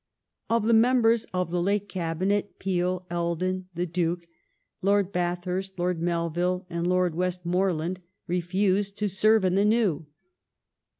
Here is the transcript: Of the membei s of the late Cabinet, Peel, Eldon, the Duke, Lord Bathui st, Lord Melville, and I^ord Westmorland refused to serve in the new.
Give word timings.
Of 0.49 0.65
the 0.65 0.73
membei 0.73 1.13
s 1.13 1.27
of 1.31 1.51
the 1.51 1.61
late 1.61 1.87
Cabinet, 1.87 2.57
Peel, 2.57 3.05
Eldon, 3.11 3.67
the 3.75 3.85
Duke, 3.85 4.27
Lord 4.81 5.13
Bathui 5.13 5.61
st, 5.63 5.77
Lord 5.77 6.01
Melville, 6.01 6.65
and 6.71 6.87
I^ord 6.87 7.13
Westmorland 7.13 7.99
refused 8.25 8.97
to 8.97 9.07
serve 9.07 9.45
in 9.45 9.53
the 9.53 9.63
new. 9.63 10.07